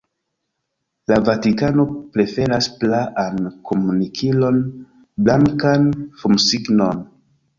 La 1.11 1.17
Vatikano 1.25 1.83
preferas 2.15 2.69
praan 2.79 3.37
komunikilon: 3.71 4.57
blankan 5.27 5.89
fumsignon. 6.23 7.05